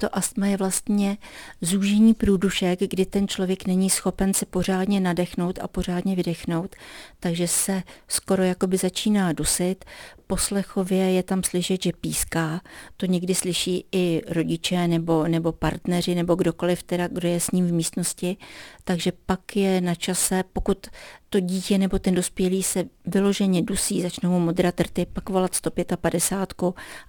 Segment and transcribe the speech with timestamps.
[0.00, 1.18] To astma je vlastně
[1.60, 6.76] zúžení průdušek, kdy ten člověk není schopen se pořádně nadechnout a pořádně vydechnout,
[7.20, 9.84] takže se skoro jakoby začíná dusit.
[10.26, 12.60] Poslechově je tam slyšet, že píská.
[12.96, 17.66] To někdy slyší i rodiče nebo, nebo partneři nebo kdokoliv, teda, kdo je s ním
[17.66, 18.36] v místnosti.
[18.84, 20.86] Takže pak je na čase, pokud
[21.30, 25.92] to dítě nebo ten dospělý se vyloženě dusí, začnou mu modrat rty, pak volat 155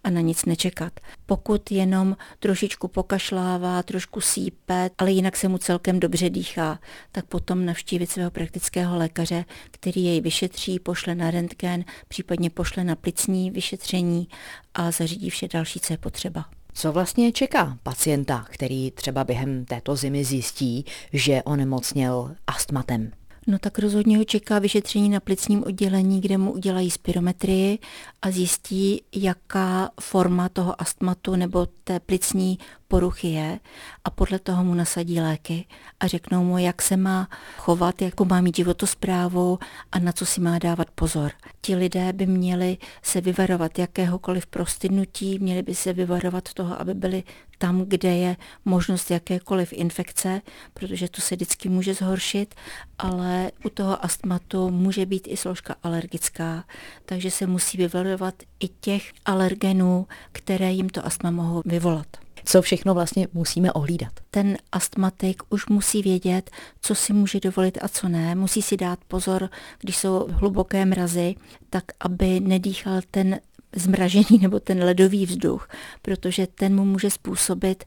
[0.04, 1.00] a na nic nečekat.
[1.26, 6.80] Pokud jenom trošičku pokašlává, trošku sípe, ale jinak se mu celkem dobře dýchá,
[7.12, 12.96] tak potom navštívit svého praktického lékaře, který jej vyšetří, pošle na rentgen, případně pošle na
[12.96, 14.28] plicní vyšetření
[14.74, 16.46] a zařídí vše další, co je potřeba.
[16.74, 23.12] Co vlastně čeká pacienta, který třeba během této zimy zjistí, že onemocněl astmatem?
[23.50, 27.80] No tak rozhodně ho čeká vyšetření na plicním oddělení, kde mu udělají spirometrii
[28.22, 33.60] a zjistí, jaká forma toho astmatu nebo té plicní poruchy je
[34.04, 35.66] a podle toho mu nasadí léky
[36.00, 39.60] a řeknou mu, jak se má chovat, jakou má mít životosprávu
[39.92, 41.32] a na co si má dávat pozor.
[41.62, 47.24] Ti lidé by měli se vyvarovat jakéhokoliv prostydnutí, měli by se vyvarovat toho, aby byli
[47.58, 50.42] tam, kde je možnost jakékoliv infekce,
[50.74, 52.56] protože to se vždycky může zhoršit,
[52.98, 56.64] ale u toho astmatu může být i složka alergická,
[57.06, 62.08] takže se musí vyvarovat i těch alergenů, které jim to astma mohou vyvolat
[62.48, 64.14] co všechno vlastně musíme ohlídat.
[64.32, 68.36] Ten astmatik už musí vědět, co si může dovolit a co ne.
[68.36, 69.50] Musí si dát pozor,
[69.80, 71.36] když jsou hluboké mrazy,
[71.70, 73.40] tak aby nedýchal ten
[73.78, 75.70] zmražený nebo ten ledový vzduch,
[76.02, 77.84] protože ten mu může způsobit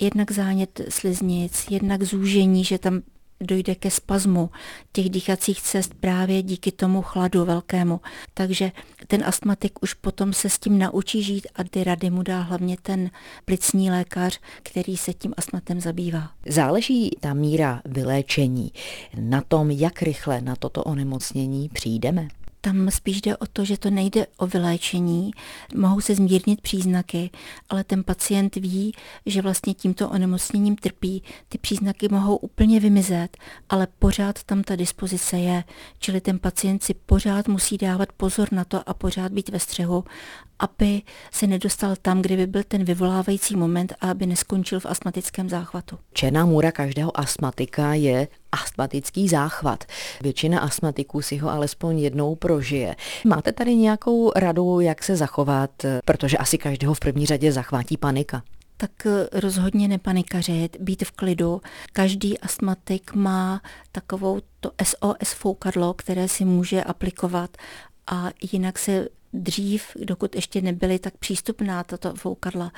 [0.00, 3.02] jednak zánět sliznic, jednak zúžení, že tam
[3.40, 4.50] dojde ke spazmu
[4.92, 8.00] těch dýchacích cest právě díky tomu chladu velkému.
[8.34, 8.72] Takže
[9.06, 12.76] ten astmatik už potom se s tím naučí žít a ty rady mu dá hlavně
[12.82, 13.10] ten
[13.44, 16.30] plicní lékař, který se tím astmatem zabývá.
[16.48, 18.72] Záleží ta míra vyléčení
[19.20, 22.28] na tom, jak rychle na toto onemocnění přijdeme?
[22.64, 25.30] Tam spíš jde o to, že to nejde o vyléčení,
[25.74, 27.30] mohou se zmírnit příznaky,
[27.68, 28.94] ale ten pacient ví,
[29.26, 33.36] že vlastně tímto onemocněním trpí, ty příznaky mohou úplně vymizet,
[33.68, 35.64] ale pořád tam ta dispozice je,
[35.98, 40.04] čili ten pacient si pořád musí dávat pozor na to a pořád být ve střehu,
[40.58, 45.48] aby se nedostal tam, kde by byl ten vyvolávající moment a aby neskončil v astmatickém
[45.48, 45.98] záchvatu.
[46.12, 48.28] Černá můra každého astmatika je
[48.62, 49.84] astmatický záchvat.
[50.22, 52.96] Většina astmatiků si ho alespoň jednou prožije.
[53.24, 55.70] Máte tady nějakou radu, jak se zachovat,
[56.04, 58.42] protože asi každého v první řadě zachvátí panika?
[58.76, 61.60] tak rozhodně nepanikařit, být v klidu.
[61.92, 67.56] Každý astmatik má takovou to SOS foukadlo, které si může aplikovat
[68.06, 72.72] a jinak se dřív, dokud ještě nebyly tak přístupná tato foukadla,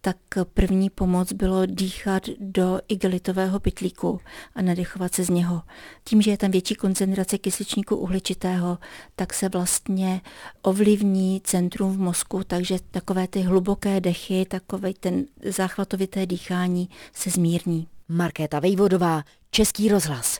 [0.00, 0.16] tak
[0.54, 4.20] první pomoc bylo dýchat do igelitového pytlíku
[4.54, 5.62] a nadechovat se z něho.
[6.04, 8.78] Tím, že je tam větší koncentrace kysličníku uhličitého,
[9.16, 10.20] tak se vlastně
[10.62, 17.88] ovlivní centrum v mozku, takže takové ty hluboké dechy, takové ten záchvatovité dýchání se zmírní.
[18.08, 20.34] Markéta Vejvodová, Český rozhlas.